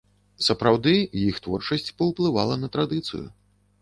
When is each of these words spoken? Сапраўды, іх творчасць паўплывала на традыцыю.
Сапраўды, 0.45 0.93
іх 1.25 1.35
творчасць 1.47 1.93
паўплывала 1.99 2.59
на 2.63 2.67
традыцыю. 2.77 3.25